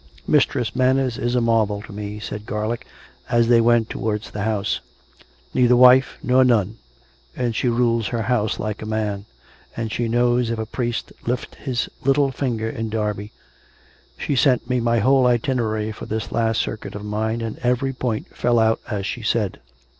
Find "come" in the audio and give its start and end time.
10.65-10.65, 10.71-10.85